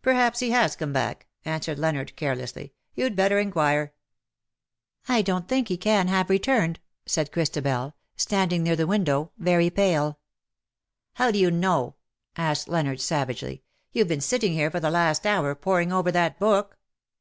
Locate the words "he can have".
5.66-6.30